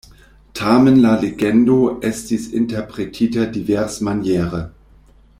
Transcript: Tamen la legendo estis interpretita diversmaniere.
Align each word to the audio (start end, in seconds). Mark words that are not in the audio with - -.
Tamen 0.59 0.95
la 1.01 1.09
legendo 1.23 1.75
estis 2.09 2.47
interpretita 2.61 3.45
diversmaniere. 3.59 4.63